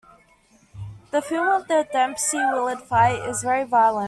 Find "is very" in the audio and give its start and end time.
3.29-3.65